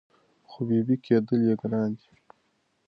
[0.49, 2.07] خو بېبي کېدل یې ګران دي